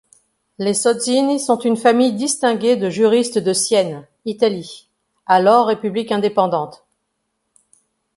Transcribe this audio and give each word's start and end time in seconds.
Les 0.57 0.73
Sozzini 0.73 1.39
sont 1.39 1.59
une 1.59 1.77
famille 1.77 2.13
distinguée 2.13 2.75
de 2.75 2.89
juristes 2.89 3.37
de 3.37 3.53
Sienne, 3.53 4.07
Italie, 4.25 4.89
alors 5.27 5.67
république 5.67 6.11
indépendante. 6.11 6.83